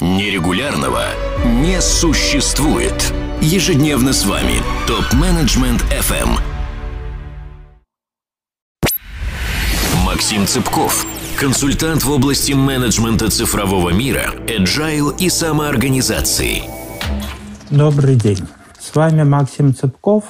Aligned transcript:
Нерегулярного 0.00 1.02
не 1.44 1.78
существует. 1.82 3.12
Ежедневно 3.42 4.14
с 4.14 4.24
вами 4.24 4.54
ТОП-менеджмент 4.86 5.82
FM. 5.90 6.38
Максим 10.06 10.46
Цыпков, 10.46 11.04
консультант 11.38 12.02
в 12.02 12.10
области 12.10 12.52
менеджмента 12.52 13.30
цифрового 13.30 13.90
мира, 13.90 14.32
agile 14.46 15.14
и 15.18 15.28
самоорганизации. 15.28 16.62
Добрый 17.68 18.14
день. 18.14 18.48
С 18.78 18.94
вами 18.94 19.22
Максим 19.22 19.74
Цыпков, 19.74 20.24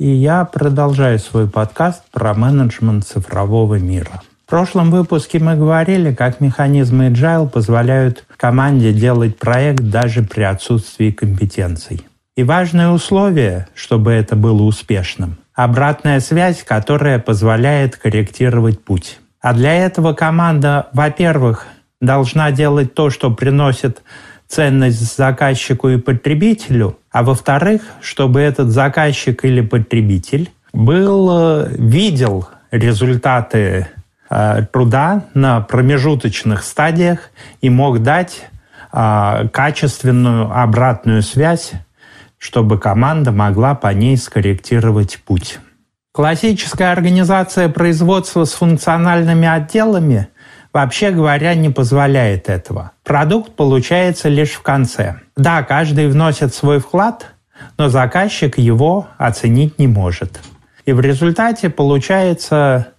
и 0.00 0.08
я 0.08 0.44
продолжаю 0.44 1.20
свой 1.20 1.48
подкаст 1.48 2.02
про 2.10 2.34
менеджмент 2.34 3.06
цифрового 3.06 3.76
мира– 3.76 4.20
в 4.54 4.56
прошлом 4.56 4.92
выпуске 4.92 5.40
мы 5.40 5.56
говорили, 5.56 6.14
как 6.14 6.40
механизмы 6.40 7.08
Agile 7.08 7.48
позволяют 7.48 8.24
команде 8.36 8.92
делать 8.92 9.36
проект 9.36 9.80
даже 9.80 10.22
при 10.22 10.44
отсутствии 10.44 11.10
компетенций. 11.10 12.06
И 12.36 12.44
важное 12.44 12.90
условие, 12.90 13.66
чтобы 13.74 14.12
это 14.12 14.36
было 14.36 14.62
успешным– 14.62 15.38
обратная 15.54 16.20
связь, 16.20 16.62
которая 16.62 17.18
позволяет 17.18 17.96
корректировать 17.96 18.80
путь. 18.80 19.18
А 19.40 19.54
для 19.54 19.74
этого 19.74 20.12
команда, 20.12 20.86
во-первых, 20.92 21.66
должна 22.00 22.52
делать 22.52 22.94
то, 22.94 23.10
что 23.10 23.32
приносит 23.32 24.04
ценность 24.46 25.16
заказчику 25.16 25.88
и 25.88 25.98
потребителю, 25.98 26.96
а 27.10 27.24
во-вторых, 27.24 27.82
чтобы 28.00 28.38
этот 28.38 28.68
заказчик 28.68 29.44
или 29.44 29.62
потребитель 29.62 30.52
был, 30.72 31.28
э, 31.32 31.74
видел 31.76 32.46
результаты 32.70 33.88
труда 34.72 35.24
на 35.34 35.60
промежуточных 35.60 36.64
стадиях 36.64 37.30
и 37.60 37.70
мог 37.70 38.02
дать 38.02 38.46
э, 38.92 39.48
качественную 39.52 40.50
обратную 40.50 41.22
связь, 41.22 41.72
чтобы 42.38 42.78
команда 42.78 43.32
могла 43.32 43.74
по 43.74 43.88
ней 43.88 44.16
скорректировать 44.16 45.20
путь. 45.24 45.58
Классическая 46.12 46.92
организация 46.92 47.68
производства 47.68 48.44
с 48.44 48.52
функциональными 48.52 49.48
отделами, 49.48 50.28
вообще 50.72 51.10
говоря, 51.10 51.54
не 51.54 51.70
позволяет 51.70 52.48
этого. 52.48 52.92
Продукт 53.02 53.56
получается 53.56 54.28
лишь 54.28 54.52
в 54.52 54.62
конце. 54.62 55.16
Да, 55.36 55.64
каждый 55.64 56.06
вносит 56.06 56.54
свой 56.54 56.78
вклад, 56.78 57.34
но 57.78 57.88
заказчик 57.88 58.58
его 58.58 59.08
оценить 59.18 59.78
не 59.80 59.88
может. 59.88 60.40
И 60.86 60.92
в 60.92 61.00
результате 61.00 61.68
получается 61.68 62.93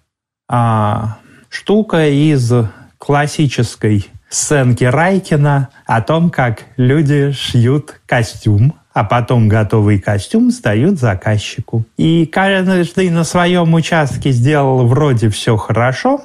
а, 0.47 1.17
штука 1.49 2.07
из 2.07 2.51
классической 2.97 4.09
сценки 4.29 4.83
Райкина 4.83 5.69
о 5.85 6.01
том, 6.01 6.29
как 6.29 6.63
люди 6.77 7.31
шьют 7.31 7.99
костюм, 8.05 8.75
а 8.93 9.03
потом 9.03 9.47
готовый 9.47 9.99
костюм 9.99 10.51
сдают 10.51 10.99
заказчику. 10.99 11.85
И 11.97 12.25
каждый 12.25 13.09
на 13.09 13.23
своем 13.23 13.73
участке 13.73 14.31
сделал 14.31 14.87
вроде 14.87 15.29
все 15.29 15.57
хорошо, 15.57 16.21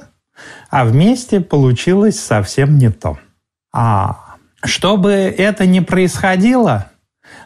а 0.69 0.85
вместе 0.85 1.41
получилось 1.41 2.19
совсем 2.19 2.77
не 2.77 2.89
то. 2.89 3.17
А 3.73 4.37
чтобы 4.63 5.11
это 5.11 5.65
не 5.65 5.81
происходило, 5.81 6.87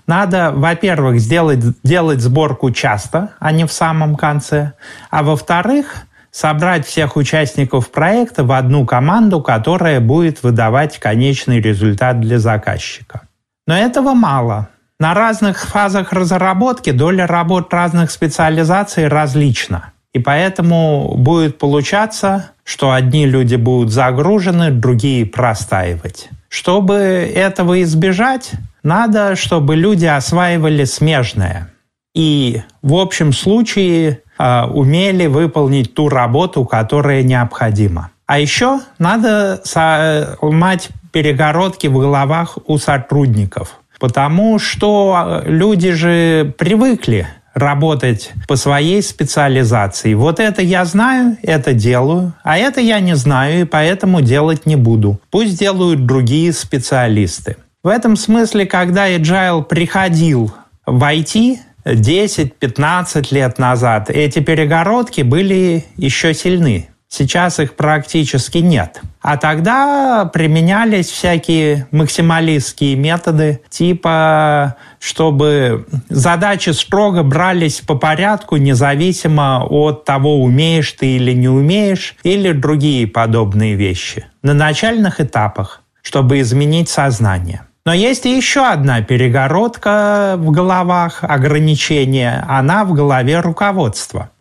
надо, 0.07 0.51
во-первых, 0.53 1.19
сделать, 1.19 1.63
делать 1.83 2.19
сборку 2.21 2.71
часто, 2.71 3.31
а 3.39 3.51
не 3.51 3.65
в 3.65 3.71
самом 3.71 4.15
конце, 4.15 4.73
а 5.09 5.23
во-вторых, 5.23 6.05
собрать 6.35 6.85
всех 6.85 7.15
участников 7.15 7.89
проекта 7.91 8.43
в 8.43 8.51
одну 8.51 8.85
команду, 8.85 9.41
которая 9.41 10.01
будет 10.01 10.43
выдавать 10.43 10.99
конечный 10.99 11.61
результат 11.61 12.19
для 12.19 12.39
заказчика. 12.39 13.21
Но 13.65 13.77
этого 13.77 14.13
мало. 14.13 14.67
На 14.99 15.13
разных 15.13 15.65
фазах 15.65 16.11
разработки 16.11 16.91
доля 16.91 17.25
работ 17.25 17.73
разных 17.73 18.11
специализаций 18.11 19.07
различна. 19.07 19.93
И 20.13 20.19
поэтому 20.19 21.15
будет 21.15 21.57
получаться, 21.57 22.51
что 22.65 22.91
одни 22.91 23.25
люди 23.25 23.55
будут 23.55 23.93
загружены, 23.93 24.71
другие 24.71 25.25
простаивать. 25.25 26.27
Чтобы 26.49 26.95
этого 26.95 27.81
избежать, 27.81 28.51
надо, 28.83 29.37
чтобы 29.37 29.77
люди 29.77 30.05
осваивали 30.05 30.83
смежное. 30.83 31.69
И 32.13 32.61
в 32.81 32.95
общем 32.95 33.31
случае 33.31 34.19
умели 34.37 35.27
выполнить 35.27 35.93
ту 35.93 36.09
работу, 36.09 36.65
которая 36.65 37.23
необходима. 37.23 38.11
А 38.27 38.39
еще 38.39 38.79
надо 38.97 39.61
сломать 39.63 40.89
перегородки 41.11 41.87
в 41.87 41.93
головах 41.93 42.57
у 42.65 42.77
сотрудников, 42.77 43.79
потому 43.99 44.59
что 44.59 45.13
а, 45.15 45.43
люди 45.45 45.91
же 45.91 46.53
привыкли 46.57 47.27
работать 47.53 48.33
по 48.49 48.57
своей 48.57 49.01
специализации. 49.01 50.13
Вот 50.13 50.41
это 50.41 50.61
я 50.61 50.83
знаю, 50.83 51.37
это 51.41 51.73
делаю, 51.73 52.33
а 52.43 52.57
это 52.57 52.81
я 52.81 52.99
не 52.99 53.15
знаю 53.15 53.61
и 53.61 53.63
поэтому 53.63 54.21
делать 54.21 54.65
не 54.65 54.75
буду. 54.75 55.21
Пусть 55.31 55.57
делают 55.57 56.05
другие 56.05 56.51
специалисты. 56.51 57.55
В 57.81 57.87
этом 57.87 58.17
смысле, 58.17 58.65
когда 58.65 59.09
Agile 59.09 59.63
приходил 59.63 60.51
в 60.85 61.01
IT, 61.01 61.59
10-15 61.85 63.27
лет 63.31 63.59
назад 63.59 64.09
эти 64.09 64.39
перегородки 64.39 65.21
были 65.21 65.85
еще 65.97 66.33
сильны. 66.33 66.89
Сейчас 67.07 67.59
их 67.59 67.75
практически 67.75 68.57
нет. 68.57 68.99
А 69.21 69.37
тогда 69.37 70.25
применялись 70.25 71.09
всякие 71.09 71.87
максималистские 71.91 72.95
методы, 72.95 73.61
типа, 73.69 74.75
чтобы 74.99 75.85
задачи 76.09 76.71
строго 76.71 77.23
брались 77.23 77.79
по 77.79 77.95
порядку, 77.95 78.57
независимо 78.57 79.65
от 79.65 80.03
того, 80.03 80.41
умеешь 80.43 80.91
ты 80.91 81.15
или 81.15 81.31
не 81.31 81.47
умеешь, 81.47 82.15
или 82.23 82.51
другие 82.51 83.07
подобные 83.07 83.75
вещи. 83.75 84.25
На 84.41 84.53
начальных 84.53 85.21
этапах, 85.21 85.83
чтобы 86.01 86.41
изменить 86.41 86.89
сознание. 86.89 87.61
Но 87.85 87.93
есть 87.93 88.25
и 88.25 88.35
еще 88.35 88.65
одна 88.65 89.01
перегородка 89.01 90.35
в 90.37 90.49
головах, 90.49 91.19
ограничения. 91.23 92.43
Она 92.47 92.83
в 92.83 92.93
голове 92.93 93.39
руководства. 93.41 94.31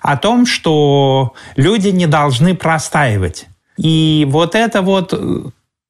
О 0.00 0.16
том, 0.16 0.46
что 0.46 1.34
люди 1.56 1.88
не 1.88 2.06
должны 2.06 2.54
простаивать. 2.54 3.48
И 3.76 4.26
вот 4.30 4.54
эта 4.54 4.80
вот 4.80 5.12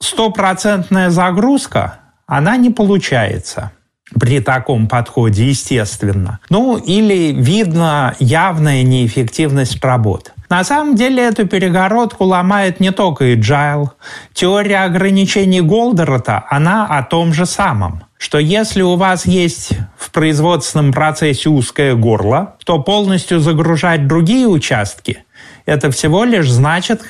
стопроцентная 0.01 1.11
загрузка, 1.11 2.01
она 2.27 2.57
не 2.57 2.71
получается 2.71 3.71
при 4.19 4.41
таком 4.41 4.89
подходе, 4.89 5.49
естественно. 5.49 6.41
Ну, 6.49 6.77
или 6.77 7.33
видно 7.33 8.17
явная 8.19 8.83
неэффективность 8.83 9.83
работы. 9.85 10.33
На 10.49 10.65
самом 10.65 10.95
деле 10.95 11.23
эту 11.25 11.47
перегородку 11.47 12.25
ломает 12.25 12.81
не 12.81 12.93
только 12.93 13.33
Agile. 13.33 13.91
Теория 14.33 14.85
ограничений 14.85 15.61
Голдерота, 15.61 16.47
она 16.51 16.87
о 16.87 17.03
том 17.03 17.33
же 17.33 17.47
самом 17.47 18.03
что 18.19 18.39
если 18.39 18.81
у 18.81 18.97
вас 18.97 19.27
есть 19.27 19.73
в 19.99 20.11
производственном 20.11 20.91
процессе 20.91 21.51
узкое 21.51 21.95
горло, 21.95 22.57
то 22.65 22.79
полностью 22.79 23.41
загружать 23.41 24.07
другие 24.07 24.47
участки– 24.47 25.23
это 25.67 25.91
всего 25.91 26.25
лишь 26.25 26.49
значит 26.49 27.03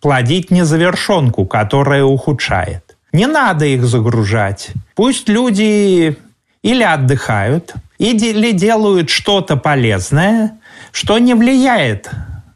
плодить 0.00 0.50
незавершенку, 0.50 1.46
которая 1.46 2.04
ухудшает. 2.04 2.96
Не 3.12 3.26
надо 3.26 3.64
их 3.64 3.84
загружать. 3.84 4.70
Пусть 4.94 5.28
люди 5.28 6.16
или 6.62 6.82
отдыхают, 6.82 7.74
или 7.98 8.52
делают 8.52 9.10
что-то 9.10 9.56
полезное, 9.56 10.58
что 10.92 11.18
не 11.18 11.34
влияет 11.34 12.10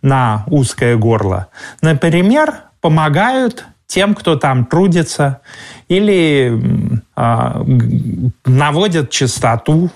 на 0.07 0.45
узкое 0.47 0.97
горло. 0.97 1.49
Например, 1.83 2.55
помогают 2.81 3.67
тем, 3.87 4.15
кто 4.15 4.37
там 4.37 4.65
трудится, 4.65 5.41
или 5.89 6.61
э, 7.17 7.65
наводят 8.45 9.11
чистоту. 9.11 9.91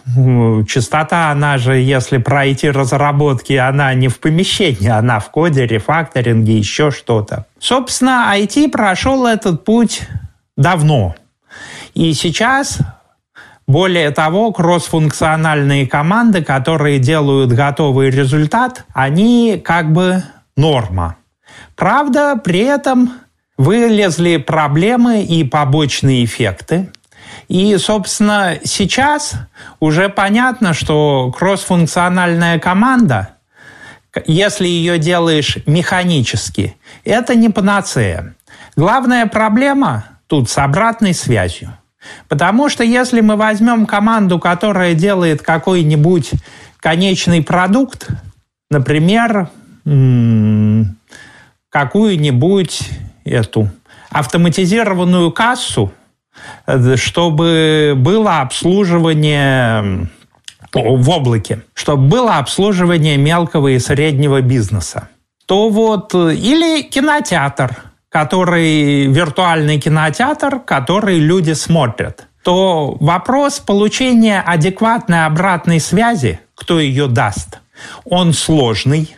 Чистота, 0.68 1.30
она 1.30 1.58
же, 1.58 1.76
если 1.76 2.18
пройти 2.18 2.70
разработки, 2.70 3.52
она 3.54 3.94
не 3.94 4.08
в 4.08 4.20
помещении, 4.20 4.88
она 4.88 5.18
в 5.18 5.30
коде, 5.30 5.66
рефакторинге, 5.66 6.58
еще 6.58 6.90
что-то. 6.90 7.46
Собственно, 7.58 8.32
IT 8.34 8.70
прошел 8.70 9.26
этот 9.26 9.64
путь 9.64 10.02
давно. 10.56 11.16
И 11.94 12.12
сейчас 12.14 12.78
более 13.70 14.10
того, 14.10 14.52
кроссфункциональные 14.52 15.86
команды, 15.86 16.42
которые 16.42 16.98
делают 16.98 17.52
готовый 17.52 18.10
результат, 18.10 18.84
они 18.92 19.60
как 19.64 19.92
бы 19.92 20.22
норма. 20.56 21.16
Правда, 21.76 22.36
при 22.36 22.60
этом 22.60 23.12
вылезли 23.56 24.38
проблемы 24.38 25.22
и 25.22 25.44
побочные 25.44 26.24
эффекты. 26.24 26.90
И, 27.48 27.76
собственно, 27.76 28.58
сейчас 28.64 29.34
уже 29.78 30.08
понятно, 30.08 30.74
что 30.74 31.32
кроссфункциональная 31.36 32.58
команда, 32.58 33.30
если 34.26 34.66
ее 34.66 34.98
делаешь 34.98 35.58
механически, 35.66 36.76
это 37.04 37.34
не 37.34 37.48
панацея. 37.48 38.34
Главная 38.76 39.26
проблема 39.26 40.04
тут 40.26 40.50
с 40.50 40.58
обратной 40.58 41.14
связью. 41.14 41.76
Потому 42.28 42.68
что 42.68 42.84
если 42.84 43.20
мы 43.20 43.36
возьмем 43.36 43.86
команду, 43.86 44.38
которая 44.38 44.94
делает 44.94 45.42
какой-нибудь 45.42 46.32
конечный 46.78 47.42
продукт, 47.42 48.08
например, 48.70 49.50
какую-нибудь 51.70 52.80
эту 53.24 53.68
автоматизированную 54.10 55.30
кассу, 55.30 55.92
э, 56.66 56.96
чтобы 56.96 57.94
было 57.96 58.40
обслуживание 58.40 60.08
в 60.72 61.10
облаке, 61.10 61.62
чтобы 61.74 62.08
было 62.08 62.38
обслуживание 62.38 63.16
мелкого 63.16 63.68
и 63.68 63.78
среднего 63.78 64.40
бизнеса, 64.40 65.08
то 65.46 65.68
вот 65.68 66.14
э, 66.14 66.34
или 66.34 66.82
кинотеатр, 66.82 67.89
который 68.10 69.06
виртуальный 69.06 69.78
кинотеатр, 69.80 70.60
который 70.60 71.18
люди 71.18 71.52
смотрят, 71.52 72.26
то 72.42 72.96
вопрос 73.00 73.60
получения 73.60 74.40
адекватной 74.40 75.24
обратной 75.26 75.80
связи, 75.80 76.40
кто 76.54 76.80
ее 76.80 77.06
даст, 77.06 77.60
он 78.04 78.32
сложный 78.32 79.16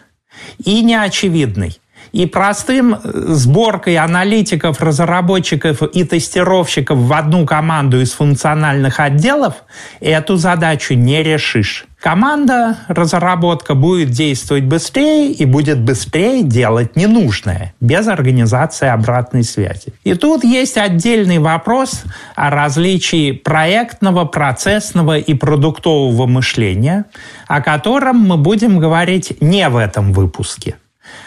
и 0.64 0.82
неочевидный. 0.82 1.78
И 2.12 2.26
простым 2.26 2.98
сборкой 3.02 3.96
аналитиков, 3.96 4.80
разработчиков 4.80 5.82
и 5.82 6.04
тестировщиков 6.04 6.98
в 6.98 7.12
одну 7.12 7.46
команду 7.46 8.00
из 8.00 8.12
функциональных 8.12 9.00
отделов 9.00 9.64
эту 10.00 10.36
задачу 10.36 10.94
не 10.94 11.22
решишь. 11.22 11.86
Команда 12.02 12.78
разработка 12.88 13.74
будет 13.74 14.10
действовать 14.10 14.64
быстрее 14.64 15.30
и 15.30 15.44
будет 15.44 15.80
быстрее 15.80 16.42
делать 16.42 16.96
ненужное, 16.96 17.74
без 17.80 18.08
организации 18.08 18.88
обратной 18.88 19.44
связи. 19.44 19.94
И 20.02 20.14
тут 20.14 20.42
есть 20.42 20.76
отдельный 20.76 21.38
вопрос 21.38 22.02
о 22.34 22.50
различии 22.50 23.30
проектного, 23.30 24.24
процессного 24.24 25.16
и 25.16 25.32
продуктового 25.34 26.26
мышления, 26.26 27.04
о 27.46 27.62
котором 27.62 28.18
мы 28.18 28.36
будем 28.36 28.80
говорить 28.80 29.40
не 29.40 29.68
в 29.68 29.76
этом 29.76 30.12
выпуске 30.12 30.74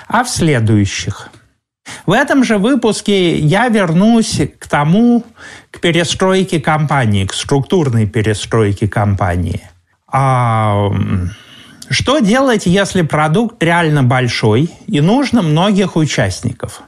а 0.07 0.24
в 0.24 0.30
следующих. 0.30 1.30
В 2.06 2.12
этом 2.12 2.44
же 2.44 2.57
выпуске 2.57 3.38
я 3.38 3.68
вернусь 3.68 4.42
к 4.60 4.68
тому, 4.68 5.24
к 5.72 5.80
перестройке 5.80 6.60
компании, 6.60 7.25
к 7.25 7.33
структурной 7.33 8.07
перестройке 8.07 8.88
компании. 8.88 9.62
А 10.12 10.92
что 11.89 12.19
делать, 12.19 12.66
если 12.66 13.04
продукт 13.04 13.62
реально 13.62 14.04
большой 14.04 14.72
и 14.88 15.01
нужно 15.01 15.42
многих 15.42 15.95
участников? 15.95 16.81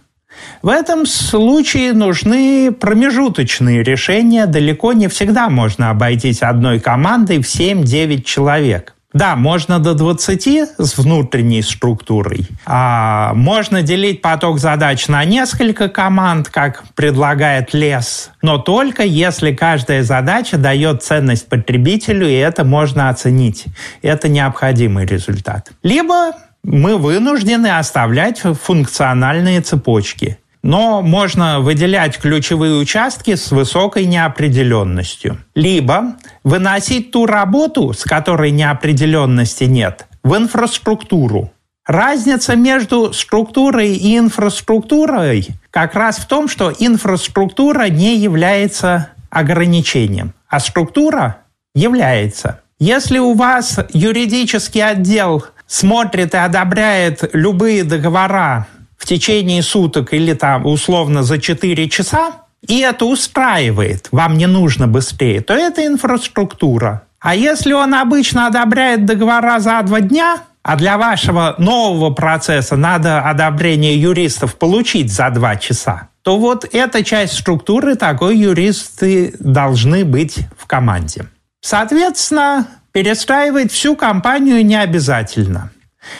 В 0.62 0.70
этом 0.70 1.06
случае 1.06 1.94
нужны 1.94 2.72
промежуточные 2.72 3.84
решения. 3.84 4.46
Далеко 4.46 4.94
не 4.94 5.08
всегда 5.08 5.50
можно 5.50 5.90
обойтись 5.90 6.42
одной 6.42 6.80
командой 6.80 7.42
в 7.42 7.46
7-9 7.46 8.24
человек. 8.24 8.97
Да, 9.18 9.36
можно 9.36 9.80
до 9.80 9.96
20 9.96 10.48
с 10.78 10.98
внутренней 10.98 11.64
структурой. 11.64 12.48
А 12.68 13.34
можно 13.34 13.82
делить 13.82 14.22
поток 14.22 14.60
задач 14.60 15.08
на 15.08 15.26
несколько 15.26 15.90
команд, 15.90 16.50
как 16.50 16.84
предлагает 16.94 17.74
лес, 17.74 18.30
но 18.44 18.60
только 18.60 19.04
если 19.04 19.54
каждая 19.54 20.04
задача 20.04 20.58
дает 20.58 21.02
ценность 21.02 21.50
потребителю, 21.50 22.28
и 22.30 22.34
это 22.34 22.64
можно 22.64 23.10
оценить. 23.10 23.66
Это 24.04 24.30
необходимый 24.30 25.08
результат. 25.08 25.72
Либо 25.82 26.34
мы 26.62 26.98
вынуждены 26.98 27.76
оставлять 27.76 28.42
функциональные 28.42 29.62
цепочки 29.62 30.38
но 30.68 31.02
можно 31.02 31.62
выделять 31.62 32.18
ключевые 32.18 32.74
участки 32.74 33.36
с 33.36 33.52
высокой 33.52 34.06
неопределенностью. 34.06 35.38
Либо 35.56 36.18
выносить 36.44 37.12
ту 37.12 37.26
работу, 37.26 37.94
с 37.94 38.04
которой 38.04 38.52
неопределенности 38.52 39.64
нет, 39.64 40.08
в 40.24 40.36
инфраструктуру. 40.36 41.54
Разница 41.86 42.58
между 42.58 43.14
структурой 43.14 43.96
и 43.96 44.18
инфраструктурой 44.18 45.48
как 45.72 45.96
раз 45.96 46.18
в 46.18 46.28
том, 46.28 46.50
что 46.50 46.74
инфраструктура 46.78 47.88
не 47.88 48.18
является 48.18 49.12
ограничением, 49.30 50.34
а 50.50 50.60
структура 50.60 51.38
является. 51.76 52.60
Если 52.78 53.20
у 53.20 53.36
вас 53.36 53.80
юридический 53.94 54.84
отдел 54.84 55.46
смотрит 55.66 56.34
и 56.34 56.38
одобряет 56.38 57.30
любые 57.32 57.86
договора 57.86 58.68
течение 59.08 59.64
суток 59.64 60.14
или 60.14 60.34
там 60.34 60.66
условно 60.66 61.24
за 61.24 61.40
4 61.40 61.90
часа, 61.90 62.32
и 62.68 62.80
это 62.80 63.06
устраивает, 63.06 64.10
вам 64.12 64.38
не 64.38 64.48
нужно 64.48 64.88
быстрее, 64.88 65.42
то 65.42 65.54
это 65.54 65.86
инфраструктура. 65.86 67.04
А 67.20 67.36
если 67.36 67.74
он 67.74 67.94
обычно 67.94 68.48
одобряет 68.48 69.06
договора 69.06 69.60
за 69.60 69.82
два 69.84 70.02
дня, 70.02 70.38
а 70.62 70.76
для 70.76 70.98
вашего 70.98 71.56
нового 71.58 72.14
процесса 72.14 72.76
надо 72.76 73.22
одобрение 73.22 74.00
юристов 74.00 74.56
получить 74.56 75.12
за 75.12 75.30
два 75.30 75.56
часа, 75.56 76.10
то 76.22 76.38
вот 76.38 76.68
эта 76.74 77.04
часть 77.04 77.40
структуры, 77.40 77.96
такой 77.96 78.38
юристы 78.38 79.34
должны 79.40 80.04
быть 80.04 80.40
в 80.58 80.68
команде. 80.68 81.26
Соответственно, 81.62 82.68
перестраивать 82.92 83.72
всю 83.72 83.96
компанию 83.96 84.66
не 84.66 84.76
обязательно– 84.76 85.72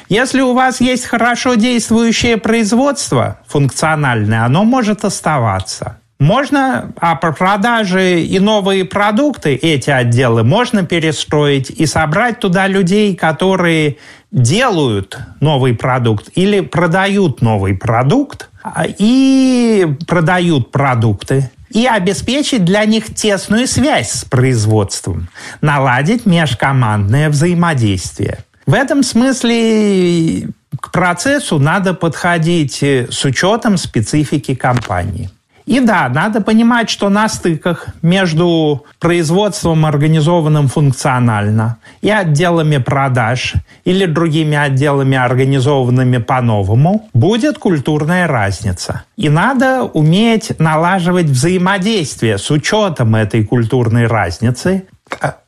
если 0.10 0.42
у 0.42 0.54
вас 0.54 0.82
есть 0.82 1.06
хорошо 1.06 1.56
действующее 1.56 2.38
производство 2.38 3.40
функциональное, 3.48 4.46
оно 4.46 4.64
может 4.64 5.06
оставаться. 5.06 5.98
Можно, 6.20 6.92
а 7.00 7.16
по 7.16 7.32
продаже 7.32 8.22
и 8.22 8.40
новые 8.40 8.86
продукты, 8.86 9.54
эти 9.54 9.92
отделы, 9.92 10.44
можно 10.44 10.84
перестроить 10.84 11.70
и 11.70 11.86
собрать 11.86 12.40
туда 12.40 12.66
людей, 12.68 13.16
которые 13.16 13.98
делают 14.32 15.20
новый 15.42 15.76
продукт 15.76 16.30
или 16.34 16.62
продают 16.62 17.42
новый 17.42 17.76
продукт 17.76 18.50
а, 18.64 18.86
и 18.88 19.86
продают 20.08 20.72
продукты 20.72 21.52
и 21.70 21.86
обеспечить 21.86 22.66
для 22.66 22.84
них 22.86 23.14
тесную 23.14 23.68
связь 23.68 24.12
с 24.12 24.26
производством, 24.26 25.30
наладить 25.62 26.26
межкомандное 26.26 27.30
взаимодействие. 27.30 28.40
В 28.68 28.74
этом 28.74 29.02
смысле 29.02 30.50
к 30.82 30.92
процессу 30.92 31.58
надо 31.58 31.94
подходить 31.94 32.84
э, 32.84 33.08
с 33.10 33.24
учетом 33.24 33.78
специфики 33.78 34.56
компании. 34.56 35.30
И 35.66 35.80
да, 35.80 36.10
надо 36.10 36.42
понимать, 36.42 36.90
что 36.90 37.10
на 37.10 37.30
стыках 37.30 37.88
между 38.02 38.86
производством, 39.00 39.86
организованным 39.86 40.68
функционально, 40.68 41.78
и 42.02 42.10
отделами 42.10 42.78
продаж 42.78 43.54
или 43.86 44.06
другими 44.06 44.58
отделами, 44.58 45.18
организованными 45.18 46.18
по-новому, 46.18 47.10
будет 47.14 47.58
культурная 47.58 48.28
разница. 48.28 49.04
И 49.16 49.30
надо 49.30 49.84
уметь 49.84 50.58
налаживать 50.60 51.26
взаимодействие 51.26 52.38
с 52.38 52.52
учетом 52.52 53.16
этой 53.16 53.46
культурной 53.46 54.08
разницы, 54.08 54.86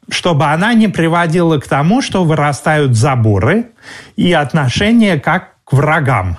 чтобы 0.10 0.46
она 0.46 0.74
не 0.74 0.88
приводила 0.88 1.60
к 1.60 1.68
тому, 1.68 2.02
что 2.02 2.24
вырастают 2.24 2.96
заборы 2.96 3.68
и 4.16 4.34
отношения 4.34 5.20
как 5.20 5.56
к 5.64 5.74
врагам. 5.74 6.38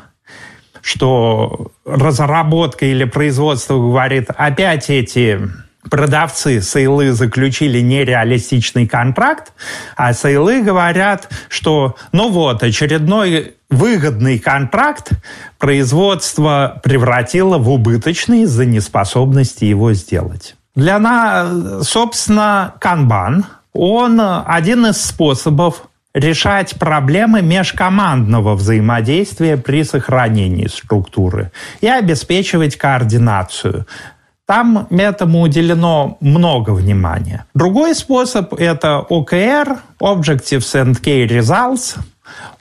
Что 0.83 1.73
разработка 1.85 2.87
или 2.87 3.05
производство 3.05 3.75
говорит, 3.75 4.31
опять 4.35 4.89
эти 4.89 5.41
продавцы 5.89 6.61
сейлы 6.61 7.13
заключили 7.13 7.81
нереалистичный 7.81 8.87
контракт, 8.87 9.53
а 9.97 10.13
сейлы 10.13 10.63
говорят, 10.63 11.29
что 11.49 11.97
ну 12.13 12.31
вот, 12.31 12.63
очередной 12.63 13.55
выгодный 13.69 14.39
контракт 14.39 15.13
производство 15.59 16.81
превратило 16.83 17.59
в 17.59 17.71
убыточный 17.71 18.43
из-за 18.43 18.65
неспособности 18.65 19.65
его 19.65 19.93
сделать. 19.93 20.57
Для 20.75 20.99
нас, 20.99 21.89
собственно, 21.89 22.75
канбан– 22.81 23.47
он 23.73 24.21
один 24.21 24.87
из 24.87 25.05
способов 25.05 25.85
решать 26.15 26.77
проблемы 26.77 27.41
межкомандного 27.43 28.55
взаимодействия 28.55 29.57
при 29.57 29.85
сохранении 29.85 30.67
структуры 30.67 31.53
и 31.81 31.87
обеспечивать 31.87 32.77
координацию. 32.77 33.87
Там 34.47 34.89
этому 34.91 35.43
уделено 35.43 36.19
много 36.21 36.71
внимания. 36.71 37.45
Другой 37.55 37.95
способ– 37.95 38.53
это 38.59 39.07
OKR, 39.09 39.79
Objectives 40.01 40.75
and 40.75 41.01
Key 41.01 41.29
Results. 41.29 41.97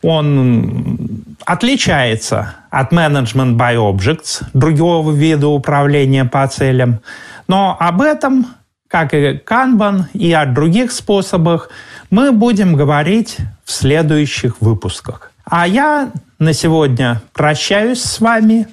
Он 0.04 1.00
отличается 1.46 2.54
от 2.70 2.94
Management 2.94 3.58
by 3.58 3.76
Objects, 3.76 4.44
другого 4.54 5.12
вида 5.12 5.48
управления 5.48 6.26
по 6.26 6.48
целям. 6.48 7.00
Но 7.48 7.76
об 7.80 8.02
этом 8.02 8.46
как 8.90 9.14
и 9.14 9.38
канбан 9.38 10.08
и 10.14 10.34
о 10.34 10.46
других 10.46 10.92
способах, 10.92 11.70
мы 12.10 12.32
будем 12.32 12.76
говорить 12.76 13.38
в 13.64 13.72
следующих 13.72 14.60
выпусках. 14.62 15.32
А 15.46 15.68
я 15.68 16.12
на 16.40 16.54
сегодня 16.54 17.22
прощаюсь 17.34 18.02
с 18.02 18.20
вами. 18.20 18.68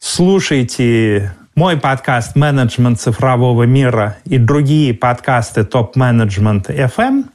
Слушайте 0.00 1.34
мой 1.54 1.76
подкаст 1.76 2.34
«Менеджмент 2.34 3.00
цифрового 3.00 3.62
мира» 3.62 4.18
и 4.24 4.36
другие 4.36 4.94
подкасты 4.94 5.64
«Топ-менеджмент 5.64 6.68
FM». 6.68 7.26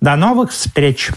До 0.00 0.16
новых 0.16 0.52
встреч! 0.52 1.10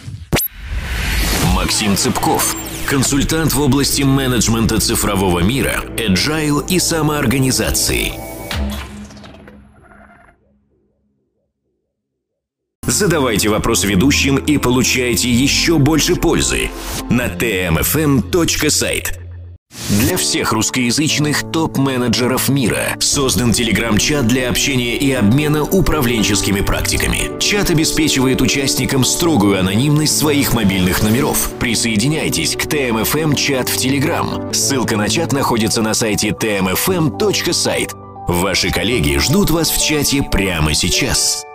Максим 1.55 1.95
Цыпков, 1.95 2.55
консультант 2.87 3.53
в 3.53 3.61
области 3.61 4.01
менеджмента 4.01 4.81
цифрового 4.81 5.39
мира, 5.39 5.75
agile 5.95 6.65
и 6.67 6.79
самоорганизации. 6.79 8.30
Задавайте 12.91 13.47
вопрос 13.47 13.85
ведущим 13.85 14.35
и 14.35 14.57
получайте 14.57 15.31
еще 15.31 15.77
больше 15.77 16.17
пользы 16.17 16.71
на 17.09 17.27
tmfm.site. 17.27 19.13
Для 20.01 20.17
всех 20.17 20.51
русскоязычных 20.51 21.49
топ-менеджеров 21.53 22.49
мира 22.49 22.97
создан 22.99 23.53
телеграм-чат 23.53 24.27
для 24.27 24.49
общения 24.49 24.97
и 24.97 25.09
обмена 25.13 25.63
управленческими 25.63 26.59
практиками. 26.59 27.39
Чат 27.39 27.69
обеспечивает 27.69 28.41
участникам 28.41 29.05
строгую 29.05 29.57
анонимность 29.57 30.17
своих 30.17 30.53
мобильных 30.53 31.01
номеров. 31.01 31.49
Присоединяйтесь 31.61 32.57
к 32.57 32.67
ТМФМ 32.67 33.35
чат 33.35 33.69
в 33.69 33.77
Телеграм. 33.77 34.53
Ссылка 34.53 34.97
на 34.97 35.07
чат 35.07 35.31
находится 35.31 35.81
на 35.81 35.93
сайте 35.93 36.31
tmfm.site. 36.31 37.95
Ваши 38.27 38.69
коллеги 38.69 39.17
ждут 39.17 39.49
вас 39.49 39.69
в 39.69 39.81
чате 39.81 40.23
прямо 40.23 40.73
сейчас. 40.73 41.45